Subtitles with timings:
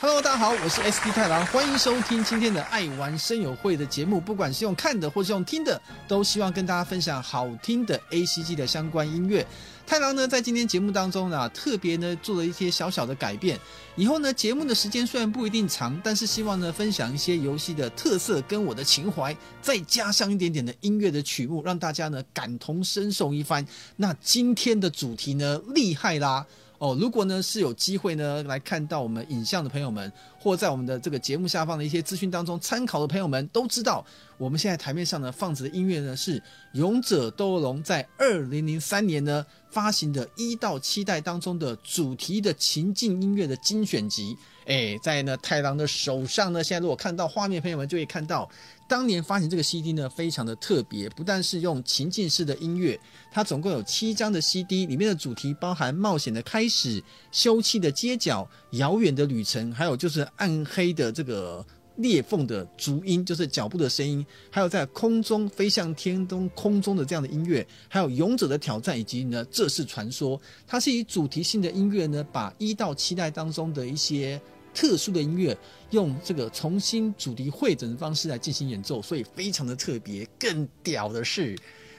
[0.00, 4.20] Hello，大家好，我是 SD 太郎，欢迎收听今天的爱玩声友会的节目。
[4.20, 9.44] 不管是用看的或是用听的，都希望跟大家分享好听的 ACG 的相关音乐。
[9.86, 13.58] 太郎呢，在今天节目当中呢，特别呢做了一些小小的改变。
[13.96, 23.64] 以后呢，节目的时间虽然不一定长，但是希望呢分享一些游戏的特色跟我的情怀，再加上一点点的音乐的曲目，让大家呢感同身受一番。
[23.96, 26.46] 那今天的主题呢，厉害啦！
[26.84, 34.04] 哦，如果呢是有机会呢来看到我们影像的朋友们，或在我们的这个节目下方的一些资讯当中参考的朋友们，都知道
[34.36, 36.38] 我们现在台面上呢放着的音乐呢是
[36.74, 44.36] 《勇者斗恶龙》在二零零三年呢发行的一到七代当中的主题的情境音乐的精选集。
[44.66, 48.46] 哎，在呢太郎的手上呢，现在如果看到画面，朋友们就会看到。
[48.86, 52.98] 当年发行这个 CD 呢，非常的特别，不但是用情境式的音乐，
[53.30, 61.64] 它总共有七张的 CD，里面的主题包含冒险的开始、休憩的街角、遥远的旅程，还有就是暗黑的这个
[61.96, 74.40] 裂缝的足音，就是脚步的声音，还有在空中飞向天空空中的这样的音乐，还有勇者的挑战，以及呢这是传说，它是以主题性的音乐呢，把一到七代当中的一些。
[74.74, 75.56] 特殊的音乐，
[75.90, 80.28] 用这个重新主题汇整的方式来进行演奏，所以非常的特别。
[80.38, 81.56] 更屌的是，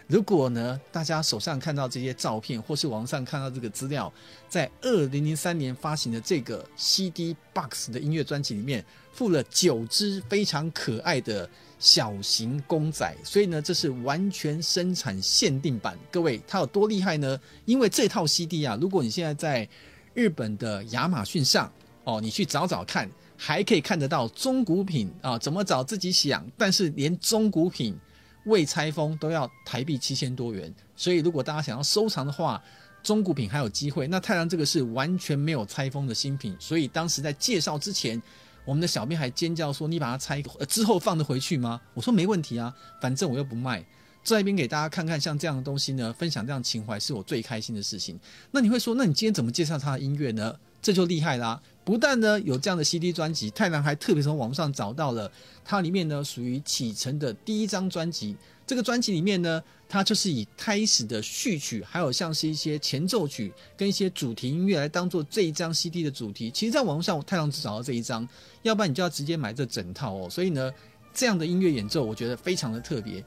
[0.08, 4.12] 如果呢大家手上看到这些照片，或是网上看到这个资料，
[4.50, 15.98] 在二零零三年发行的这个 CD Box 的音乐专辑里面，附了九只非常可爱的小型公仔，所以呢这是完全生产限定版。
[16.12, 17.40] 各位，它有多厉害呢？
[17.64, 19.68] 因为这套 CD 啊，如果你现在在
[20.14, 21.72] 日本的亚马逊上。
[22.06, 26.46] 哦，你去找找看，还可以看得到中古品啊，怎么找自己想。
[26.58, 27.98] 但是连中古品
[28.46, 32.64] 未拆封都要台币七千多元，所以如果大家想要收藏的话，
[33.04, 34.08] 中古品还有机会。
[34.08, 38.22] 那太阳这个是完全没有拆封的新品，所以当时在介绍之前，
[38.66, 43.80] 我们的小编还尖叫说：“你把它拆之后放得回去吗？”我说：“没问题啊，反正我又不卖，
[44.24, 48.20] 在这边给大家看看像这样的东西呢，分享这样情怀是我最开心的事情。”
[48.52, 51.60] 那你会说：“那你今天怎么介绍他的音乐呢？”这就厉害啦！
[51.86, 55.32] 不但呢有这样的 CD 专辑，太郎还特别从网上找到了
[55.64, 58.36] 它里面呢属于启程的第一张专辑。
[58.68, 66.50] 这个专辑里面呢，它就是以开始的序曲，还有像是一些前奏曲跟一些主题音乐来当做这一张 CD 的主题。
[66.50, 68.28] 其实，在网络上太郎只找到这一张，
[68.64, 70.28] 要不然你就要直接买这整套哦。
[70.28, 70.74] 所以呢，
[71.14, 73.24] 这样的音乐演奏，我觉得非常的特别。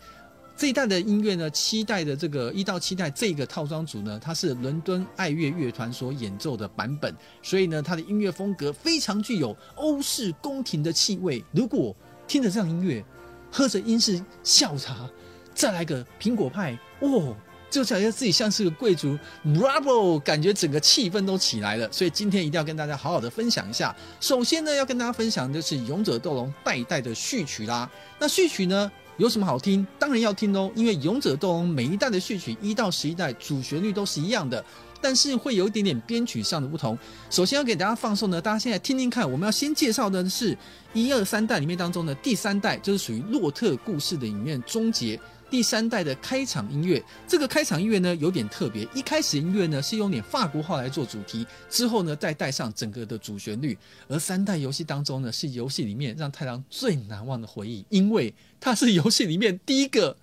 [0.58, 11.44] 这一代的音乐呢，七代的这个一到七代这个套装组呢，它是伦敦爱乐乐团所演奏的版本，所以呢，它的音乐风格非常具有欧式宫廷的气味。
[11.52, 11.94] 如果
[12.26, 13.04] 听着这样音乐，
[13.52, 15.08] 喝着英式下午茶，
[15.54, 17.36] 再来个苹果派，哦，
[17.70, 21.88] 就感觉自己像是个贵族，Bravo，感觉整个气氛都起来了。
[21.92, 23.94] 所以今天一定要跟大家好好的分享一下。
[24.18, 27.88] 首先呢，要跟大家分享的就是《勇者斗龙》代代的序曲啦。
[28.18, 28.90] 那序曲呢？
[29.18, 29.84] 有什么好听？
[29.98, 34.64] 当然要听哦，因为《勇者斗龙》每一代的序曲一到十一代主旋律都是一样的，
[35.00, 36.96] 但是会有一点点编曲上的不同。
[37.28, 39.28] 首先要给大家放送呢，大家现在听听看。
[39.28, 40.56] 我们要先介绍的是
[40.92, 45.20] 一二三代里面当中的第三代，就是属于洛特故事的里面终结。
[45.50, 48.86] 第三代的开场音乐，这个开场音乐呢有点特别。
[48.94, 53.76] 一开始音乐呢是用点法国话来做主题，之后呢再带上整个的主旋律。
[54.08, 60.16] 而三代游戏当中呢，是游戏里面让太郎最难忘的回忆，因为它是游戏里面第一个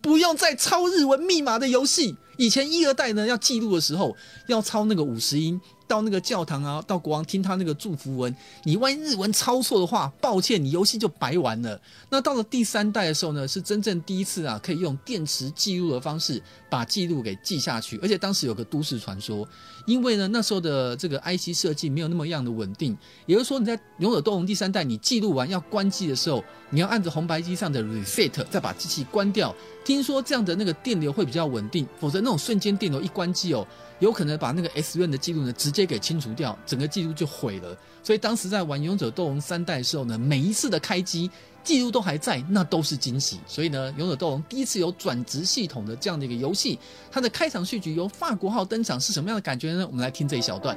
[0.00, 2.16] 不用再抄日文密码的游戏。
[2.42, 4.16] 以前一二代呢要记录的时候
[4.48, 5.60] 要抄那个五十音。
[5.88, 11.78] 到那个教堂啊，到国王听他那个祝福文，你万一日文抄错的话，抱歉，你游戏就白玩了。
[12.08, 17.98] 那到了第三代的时候呢，是真正第一次啊，可以用电池记录的方式把记录给记下去。
[17.98, 19.46] 而且当时有个都市传说，
[19.84, 29.54] 因为呢那时候的这个 IC 设计没有那么样的稳定，也就是说你在勇者斗龙第三代你记录完要关机的时候，你要按着红白机上的 reset 再把机器关掉。
[29.84, 33.66] 听说这样的那个电流会比较稳定，否则那瞬间电流一关机哦。
[33.98, 37.76] 有可能把那个 S 院的记录呢直接给清除掉，整个记录就毁了。
[38.02, 41.30] 所以当时在玩《勇者斗龙》三代的时候呢，每一次的开机
[41.62, 43.38] 记录都还在，那都是惊喜。
[43.46, 46.76] 所以呢，《勇者斗龙》第一次有转职系统的这样的一个游戏，
[47.12, 49.86] 它的开场序曲由法国号登场是什么样的感觉呢？
[49.86, 50.76] 我们来听这一小段。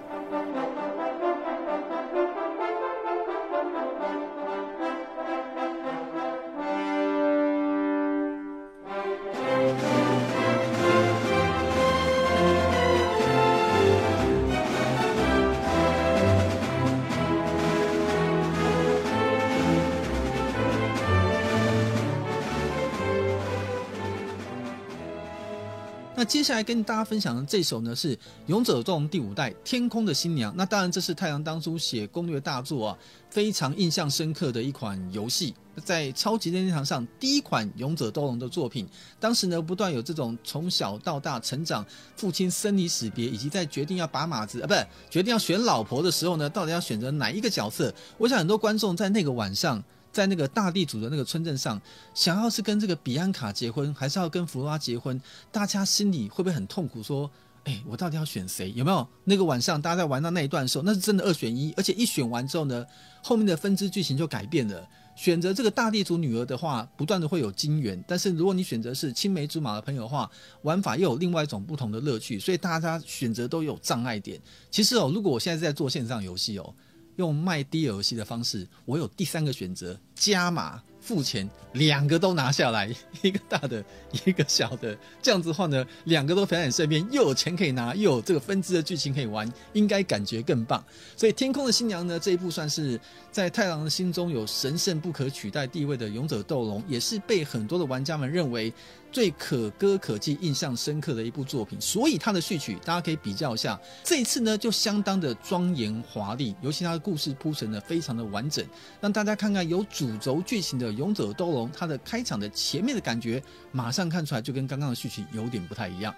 [26.18, 28.16] 那接下来跟大家分享的这首呢是
[28.48, 30.50] 《勇者斗龙》第五代《天空的新娘》。
[30.56, 32.98] 那当然，这是太阳当初写攻略大作啊，
[33.30, 35.54] 非常印象深刻的一款游戏，
[35.84, 38.88] 在超级任天堂上第一款《勇者斗龙》的作品。
[39.20, 41.86] 当时呢，不断有这种从小到大成长，
[42.16, 44.74] 父亲生离死别，以及在决定要把马子啊，不
[45.10, 47.94] 决定要选老婆的时候呢，到底要选择哪一个角色？
[48.18, 49.84] 我想很多观众在那个晚上。
[50.16, 51.80] 在那个大地主的那个村镇上，
[52.14, 55.22] 想要是跟这个比安卡结婚，还是要跟弗罗拉结婚？
[55.52, 57.04] 大家心里会不会很痛苦？
[57.04, 57.30] 说，
[57.66, 58.72] 哎，我到底要选谁？
[58.72, 59.06] 有没有？
[59.26, 62.86] 那个晚上大家在玩到那一段的时候，那是真的二选一，而且一选完之后呢，
[63.22, 64.88] 后面的分支剧情就改变了。
[65.18, 72.40] 选择这个大地主女儿的话，不断的会有金元；但是如果你选择是青梅竹马的朋友的话，玩法又有另外一种不同的乐趣。
[72.40, 74.40] 所以大家选择都有障碍点。
[74.72, 76.74] 其实哦，如果我现在是在做线上游戏哦。
[77.16, 83.84] 用卖低游戏的方式，我有第三个选择，加码付钱，两个都拿下来，一个大的，
[84.26, 90.84] 一个小的，这样子的话呢，两个都非常顺便，又有钱可以拿，又有这个分支的剧情可以玩，应该感觉更棒。
[91.16, 93.00] 所以《天空的新娘》呢，这一部算是
[93.32, 98.74] 在太郎的心中有神圣不可取代地位的《勇者斗龙》，也是被很多的玩家们认为。
[99.16, 103.80] 最可歌可泣、印象深刻的一部作品，所以它的序曲大家可以比较一下。
[104.04, 108.66] 这一次呢，就相当的庄严华丽，尤其它的故事铺陈的非常的完整，
[109.00, 113.42] 让大家看看有主轴剧情的《勇者斗龙》，它的开场的前面的感觉，
[113.72, 116.14] 马上看出来就跟刚刚的序曲有点不太一样。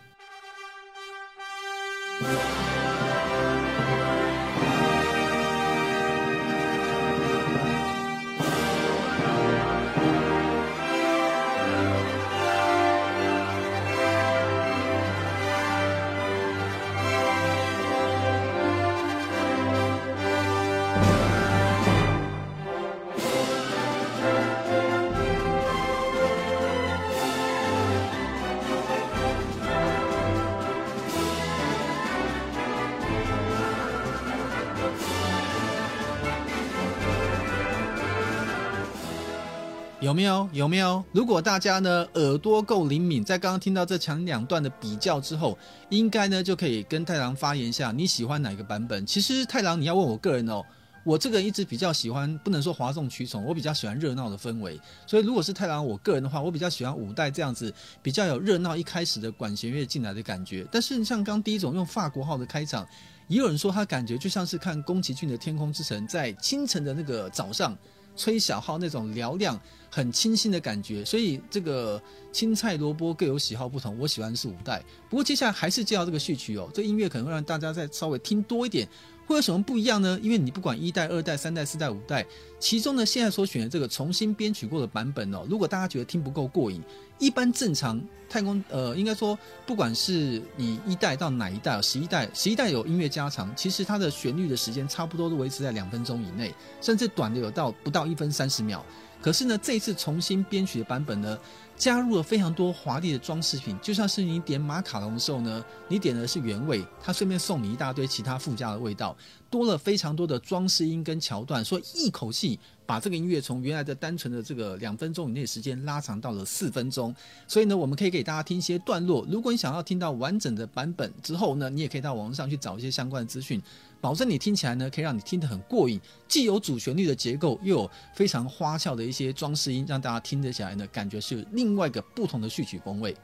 [39.99, 40.47] 有没有？
[40.53, 41.03] 有没有？
[41.11, 45.57] 如果大家呢耳朵够灵敏，在刚刚听到这前两段的比较之后，
[45.89, 49.03] 应该呢就可以跟太郎发言一下，你喜欢哪个版本？
[49.07, 50.63] 其实太郎，你要问我个人哦，
[51.03, 54.79] 我这个人一直比较喜欢，不能说哗众取宠，我比较喜欢热闹的氛围。
[55.07, 57.73] 所以如果是太郎我个人的话，我比较喜欢五代这样子
[58.03, 60.63] 比较有热闹一开始的管弦乐进来的感觉。
[60.71, 62.87] 但是像刚第一种用法国号的开场，
[63.27, 67.75] 也有人说他感觉就像是看宫崎骏的《天空之城》在清晨的那个早上。
[68.17, 69.57] 吹小号那种嘹亮、
[69.89, 74.83] 很清新的感觉，所以这个青菜萝卜各有喜好不同，我喜欢的是五代。
[75.09, 78.85] 不过接下来还是介绍这个序曲哦，这音乐可能会让大家再稍微听多一点。
[79.27, 80.17] 会有什么不一样呢？
[80.23, 82.25] 因为你不管一代、二代、三代、四代、五代，
[82.59, 86.81] 其中呢，现在所选的这个重新编曲过的版本哦，如果大家觉得听不够过瘾，
[87.19, 98.83] 一般正常太空呃，应该说不管是你一代到哪一代，十一代，十一代有音乐加长，其实它的旋律的时间差不多都维持在两分钟以内，甚至短的有到不到一分三十秒。
[99.21, 101.37] 可是呢，这一次重新编曲的版本呢，
[101.77, 109.15] 加入了非常多华丽的装饰品，就像是你点马卡龙的时候呢，你点的是原味，它顺便送你一大堆其他附加的味道，
[109.49, 117.15] 多了非常多的装饰音跟桥段，所以一口气把这个音乐从原来的单纯的这个两分钟以内时间拉长到了四分钟。
[117.47, 119.25] 所以呢，我们可以给大家听一些段落。
[119.29, 123.61] 如果你想要听到完整的版本之后呢，你也可以到网上去找一些相关的资讯。
[123.99, 133.15] 保证你听起来呢，可以让你听得很过瘾，既有主旋律的结构，又有非常花俏的一些装饰音，让大家听得起来呢，感觉是另外一个不同的序曲风味。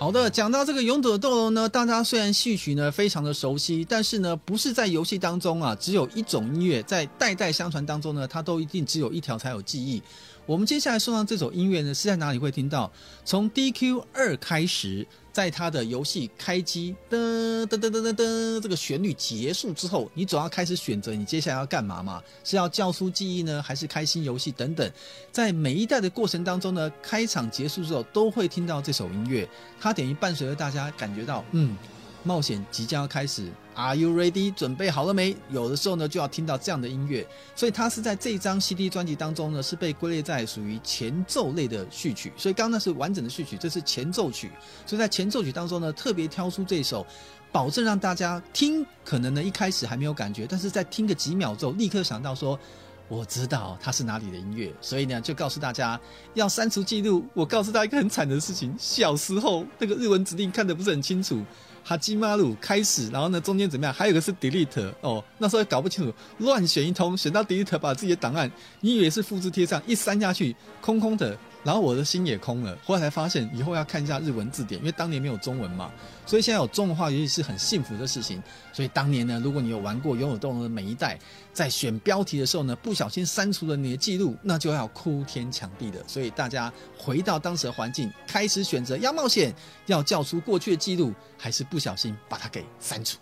[0.00, 10.02] 好的，讲到这个《勇者斗龙》呢，大家虽然戏曲呢非常的熟悉，但是呢不是在游戏当中啊，只有一种音乐，在代代相传当中呢，它都一定只有一条才有记忆。
[10.46, 12.90] 我们接下来送上这首音乐呢，是在哪里会听到？
[13.26, 15.06] 从 DQ 二开始。
[15.40, 17.16] 在他的游戏开机噔
[17.62, 22.22] 噔噔噔噔噔，这个旋律结束之后，你总要开始选择你接下来要干嘛嘛？
[22.44, 24.92] 是要教书记忆呢，还是开心游戏等等？
[25.32, 29.48] 在每一代的过程当中呢，开场结束之后都会听到这首音乐，
[29.80, 31.74] 它等于伴随着大家感觉到，嗯，
[32.22, 33.50] 冒险即将要开始
[33.80, 34.52] ，Are you ready？
[34.52, 35.34] 准备好了没？
[35.48, 42.30] 有的时候呢，就要听到这样的音乐，所以它是在这张 CD 专辑当中呢，是被归类在属于前奏类的序曲。
[42.36, 44.50] 所以刚刚那是完整的序曲，这是前奏曲。
[44.84, 47.06] 所以在前奏曲当中呢，特别挑出这首，
[47.50, 52.58] 保证让大家听，可能呢一开始还没有感觉，但是在听个几秒之后，立刻想到说。
[53.08, 56.00] 我知道它是哪里的音乐，所以呢，就告诉大家
[56.34, 57.26] 要删除记录。
[57.34, 61.42] 我告诉大家一个很惨的事情：小时候那个日文指令看得不是很清楚，
[61.82, 63.92] 哈基马鲁开始，然后呢中间怎么样？
[63.92, 71.36] 还有一个是 delete 哦，那时候搞不清楚，乱选一通，选到 delete 把自己的档案，你以为是复制贴上，一删下去空空的。
[71.62, 75.90] 然后我的心也空了，后来才发现以后要看一下日文字典，因为当年没有中文嘛，
[76.24, 78.42] 所以现在有中文化游戏是很幸福的事情。
[78.72, 81.18] 所以当年呢，如果你有玩过《勇者斗龙》的每一代，
[81.52, 86.02] 在选标题的时候呢，不小心删除了你的记录，那就要哭天抢地的。
[86.06, 89.54] 所以大家回到当时的环境，开始选择要冒险，
[89.86, 93.18] 要叫出过去的记录，还是不小心把它给删除。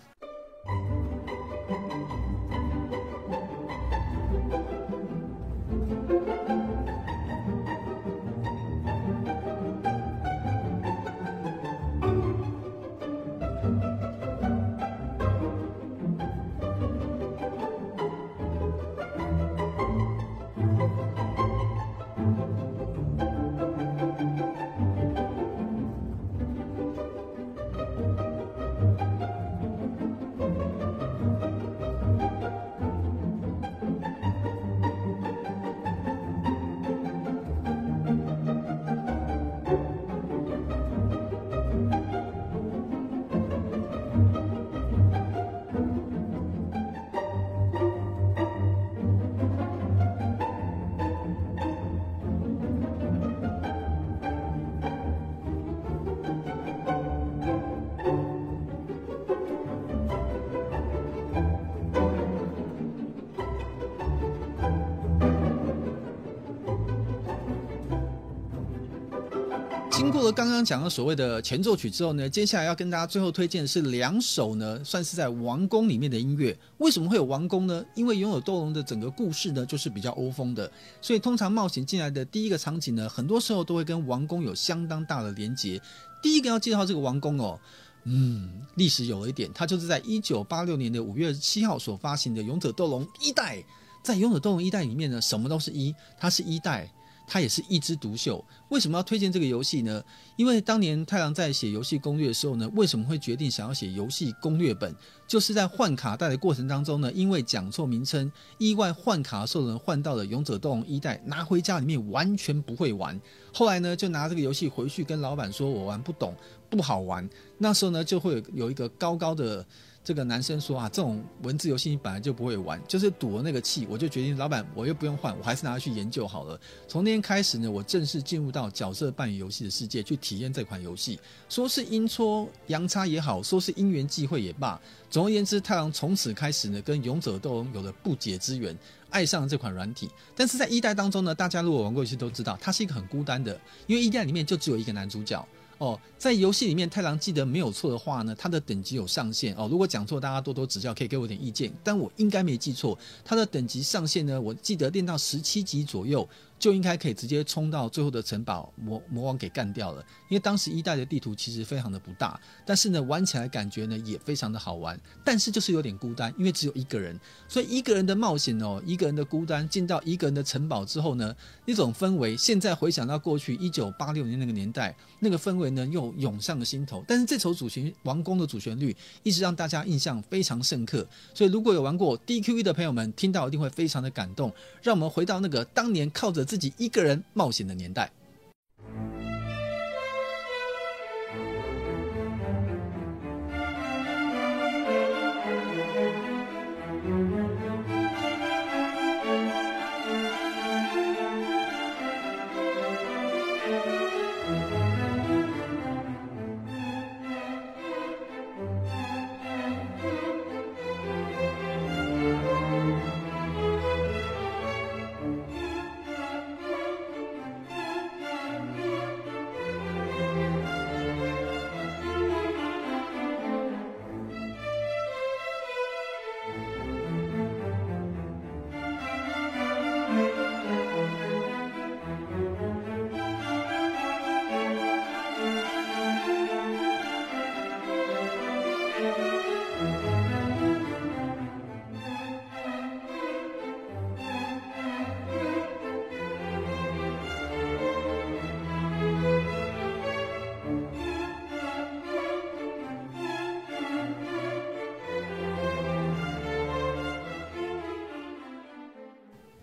[70.33, 76.57] 刚刚讲的所谓的前奏曲之后呢，接下来要跟大家最后推荐的是两首呢，算是在王宫里面的音乐。
[76.79, 77.85] 为什么会有王宫呢？
[77.95, 80.71] 因为《勇者斗龙》的整个故事呢，就是比较欧风的，
[81.01, 85.81] 所以通常冒险进来的第一个场景呢，很多时候都会跟王宫有相当大的连结。
[86.23, 87.59] 第一个要介绍这个王宫哦，
[88.05, 93.63] 嗯，历史有了一点，它就是在一九八六年的五月七号所发行的《勇者斗龙》一代。
[94.03, 96.91] 在《勇者斗龙》一代里面呢，什么都是一，它是一代。
[97.29, 98.43] 它也是一枝独秀。
[98.71, 100.03] 为什么要推荐这个游戏呢？
[100.37, 104.95] 因为当年太郎在写游戏攻略的时候呢，为什么会决定想要写游戏攻略本？
[105.27, 113.21] 就是在换卡带的过程当中呢，因为讲错名称，意外换卡的时候呢，换到了《勇者斗龙》一代，拿回家里面完全不会玩。
[113.53, 116.35] 后来呢，就拿这个游戏回去跟老板说：“我玩不懂，
[116.71, 119.65] 不好玩。”那时候呢，就会有一个高高的。
[120.09, 126.59] 这个男生说啊，这种文字游戏你本来就不会玩，就是赌了那个气，我就决定，老板，我又不用换，我还是拿它去研究好了。
[126.87, 131.21] 从那天开始呢，我正式进入到角色扮演游戏的世界，去体验这款游戏。
[131.51, 138.75] 说是阴错阳差也好，说是因缘际会也罢，总而言之，太郎从此开始呢，跟勇者斗龙有了不解之缘，
[139.11, 140.09] 爱上了这款软体。
[140.35, 145.47] 但是在一代当中呢，大家如果玩过游戏都知道，它是一个很孤单的，因为一代里面就只有一个男主角。
[145.79, 149.69] 哦，在游戏里面，太郎记得没有错的话呢，他的等级有上限哦。
[149.71, 151.73] 如果讲错，大家多多指教，可以给我点意见。
[151.85, 156.29] 但我应该没记错，他的等级上限呢，我记得练到十七级左右。
[156.59, 160.05] 就应该可以直接冲到最后的城堡，魔魔王给干掉了。
[160.29, 164.99] 因为当时一代的地图其实非常的不大，但是呢，玩起来感觉呢也非常的好玩。
[165.25, 171.33] 但是就是有点孤单，因为只有一个人，所以一个人的冒险哦，一个人的孤单，进到一个人的城堡之后呢，
[171.65, 177.05] 那种氛围，现在回想到过去一九八六年那个年代，那个氛围呢又涌上了心头。
[177.07, 184.53] 但是这首主旋王宫的主旋律一直让大家印象非常深刻，所以如果有玩过 DQE 的朋友们，听到一定会非常的感动。
[184.83, 186.48] 让我们回到那个当年靠着。
[186.49, 188.11] 自己一个人冒险的年代。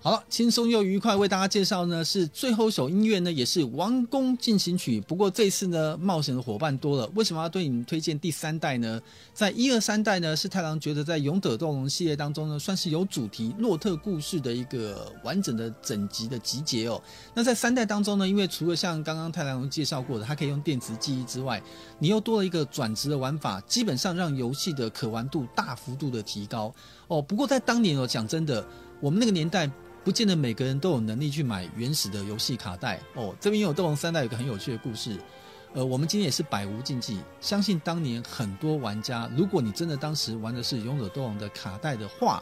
[0.06, 5.02] 好了，轻松又愉快，为大家介绍呢是最后一首音乐呢，也是《王宫进行曲》。
[5.06, 7.10] 不过这次呢，冒险的伙伴多了。
[7.16, 9.02] 为什么要对你们推荐第三代呢？
[9.34, 17.02] 在一二三代呢，是太郎觉得在《勇者斗龙》系列当中呢，算是有主题洛特故事的一个完整的整集的集结哦。
[17.34, 21.60] 那在三代当中呢，因为除了像刚刚太郎介绍过的，它可以用电池记忆之外，
[21.98, 26.72] 你又多了一个转职的玩法，基本上让游戏的可玩度大幅度的提高
[27.08, 27.20] 哦。
[27.20, 28.64] 不过在当年哦，讲真的，
[29.00, 29.68] 我们那个年代。
[30.06, 33.36] 不见得每个人都有能力去买原始的游戏卡带哦。
[33.42, 35.18] 这边有《斗龙三代》有个很有趣的故事，
[35.74, 37.20] 呃，我们今天也是百无禁忌。
[37.42, 42.40] 相信当年很多玩家，如果你真的当时玩的是《勇者斗龙》的卡带的话，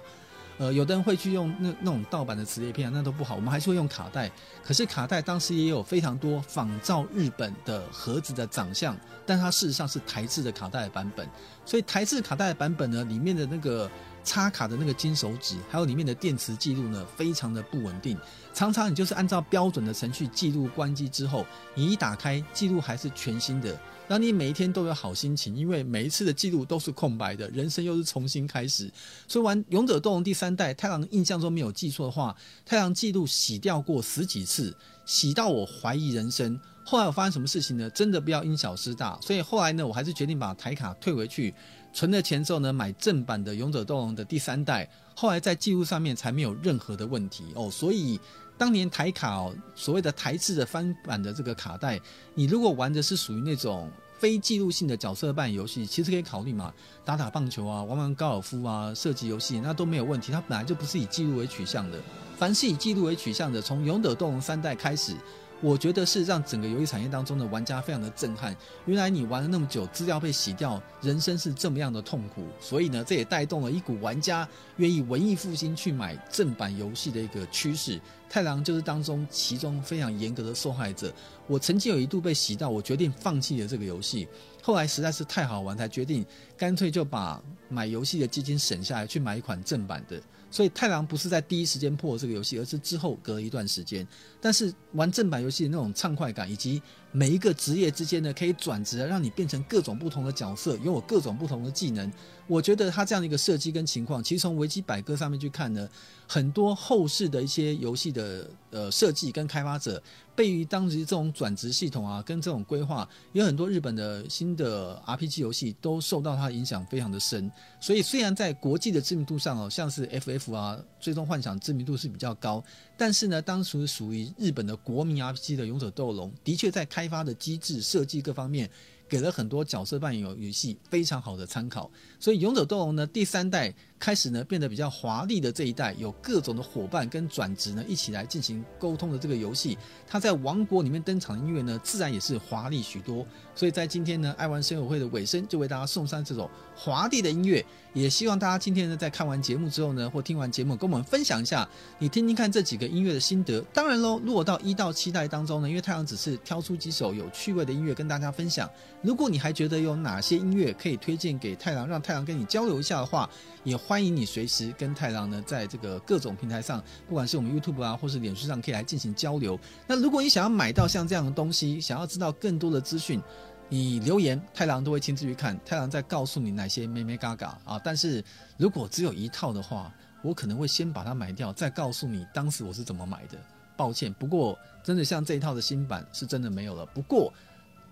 [0.58, 3.36] 呃，有的人会去用那那种盗版的磁碟片，那都不好。
[3.36, 4.30] 我们还是会用卡带。
[4.62, 8.94] 可是卡带当时也有非常多仿照日本的盒子的长相，
[9.26, 11.26] 但它事实上是台制的卡带版本。
[11.66, 13.90] 所以台制卡带的版本呢，里面的那个。
[14.24, 18.18] 插卡的那个金手指，还有里面的电池记录呢，非常的不稳定。
[18.54, 28.92] 常常你就是按照标准的程序记录关机之后，你一打开记录还是全新的，让你每一天都有好心情，因为每一次的记录都是空白的，人生又是重新开始。
[29.28, 34.76] 所以玩《勇者斗龙》第三代，太郎印象中没有记错的话，太郎记录洗掉过十几次，
[35.06, 36.60] 洗到我怀疑人生。
[36.86, 37.90] 后来我发生什么事情呢？
[37.90, 41.54] 真的不要因小失大，所以后来呢，我还是决定把台卡退回去。
[41.94, 47.70] 存了钱之后呢，买正版的《勇者斗龙》的第三代，后来在记录上面才没有任何的问题哦。
[47.70, 48.20] 所以
[48.58, 52.00] 当年台卡哦，所谓的台制的翻版的这个卡带，
[52.34, 56.74] 你如果玩的是属于那种非记录性的角色扮演游戏，其实可以考虑嘛，
[57.06, 60.32] 打打棒球啊，玩玩高尔夫啊，射击游戏那都没有问题。
[60.32, 62.00] 它本来就不是以记录为取向的，
[62.38, 65.16] 凡是以记录为取向的，从《勇者斗龙》三代开始。
[65.64, 68.54] 我觉得是让整个游戏产业当中的玩家非常的震撼。
[68.86, 72.46] 原来你玩了那么久，资料被洗掉，人生是这么样的痛苦。
[72.60, 77.98] 所以呢，这也带动了一股玩家愿意文艺复兴去买正版游戏的一个趋势。
[78.30, 81.14] 太郎就是当中其中非常严格的受害者。
[81.48, 84.28] 我曾经有一度被洗到，我决定放弃了这个游戏。
[84.62, 86.26] 后来实在是太好玩，才决定
[86.58, 90.22] 干脆就把买游戏的基金省下来，去买一款正版的。
[90.52, 94.06] 所以太郎不是在第一时间破这个游戏，而是之后隔了一段时间。
[94.44, 96.82] 但是玩正版游戏的那种畅快感，以及
[97.14, 102.12] 每一个职业之间呢，可以转职，让你变成各种不同的角色，拥有各种不同的技能。
[102.46, 105.88] 我觉得它这样的一个设计跟情况，其实从维基百科上面去看呢，
[106.28, 110.04] 很多后世的一些游戏的呃设计跟开发者，
[110.36, 117.50] 对于当时这种转职系统啊，跟这种规划，有很多日本的新的 RPG 游戏都受到它的影响非常的深。
[117.80, 122.62] 所以虽然在国际的知名度上哦，像是 FF 啊，最终幻想知名度是比较高，
[122.98, 128.70] 但是呢，当时属于日本的国民 RPG 的勇者斗龙，的确在开发的机制设计各方面。
[129.06, 133.72] 给了很多角色扮演游戏非常好的参考，所以《勇者斗龙》呢第三代
[134.04, 143.26] 开始呢变得比较华丽的这一代，有各种的伙伴跟转职呢一起来进行沟通的这个游戏，它在王国里面登场的音乐呢自然也是华丽许多。
[143.56, 151.66] 所以在今天呢爱玩声友会的尾声，就为大家送上这首华丽的音乐，也希望大家今天呢在看完节目之后呢，或听完节目跟我们分享一下，
[151.98, 153.62] 你听听看这几个音乐的心得。
[153.74, 158.70] 当然喽，如果到一到七代当中呢，因为太郎只是挑出几首有趣味的音乐跟大家分享。
[159.02, 163.30] 如果你还觉得有哪些音乐可以推荐给太郎，让太郎跟你交流一下的话，
[163.64, 169.56] 也欢欢迎你随时跟太郎呢，在这个各种平台上，不管是我们 YouTube 啊，或是脸书上，可以来进行交流。
[169.86, 173.22] 那如果你想要买到像这样的东西，想要知道更多的资讯，
[173.70, 177.80] 你留言，太郎都会亲自去看，太郎再告诉你哪些眉眉角角啊。
[177.84, 178.24] 但是
[178.58, 183.38] 如果只有一套的话，我可能会先把它买掉，再告诉你当时我是怎么买的。
[183.78, 186.84] 抱歉，不过真的像这一套的新版是真的没有了。
[186.96, 187.32] 不过。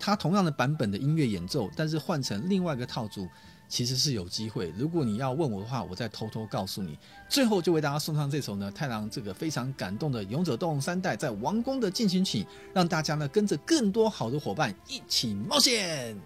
[0.03, 3.27] 它同样的版本的音乐演奏，但是换成另外一个套组，
[3.71, 4.73] 其实是有机会。
[4.77, 6.99] 如果你要问我的话，我再偷偷告诉你。
[7.29, 16.17] 最后就为大家送上这首呢，太郎这个非常感动的《勇者斗龙三代》在王宫的进行曲，让大家呢跟着更多好的伙伴一起冒险。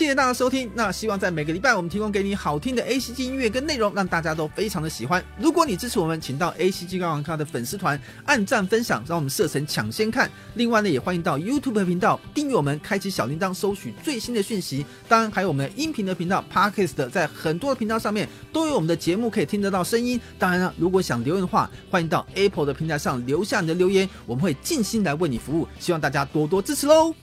[0.00, 0.70] 谢谢大家收听。
[0.74, 5.22] 那希望在每个礼拜，我们提供给你好听的 ACG 音乐跟内容，让大家都非常的喜欢。
[5.38, 10.30] 如果你支持我们，请到 ACG 高网咖的粉丝团按赞分享，让我们设成抢先看。
[10.54, 14.86] 另外呢，也欢迎到 YouTube 频道订阅我们，开启小铃铛，收取最新的讯息。
[15.06, 20.18] 当然，还有我们的音频的频道 Podcast，在很多的频道上面都有我们的节目可以听得到声音。
[20.38, 25.68] 当然了，如果想留言的话，欢迎到 Apple 的平台上留下你的留言，我们会尽心来为你服务。
[25.78, 27.14] 希望大家多多支持喽。